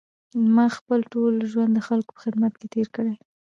ما 0.55 0.65
خپل 0.77 0.99
ټول 1.13 1.33
ژوند 1.51 1.71
د 1.75 1.79
خلکو 1.87 2.11
په 2.15 2.21
خدمت 2.25 2.53
کې 2.59 2.67
تېر 2.73 2.87
کړی. 2.95 3.15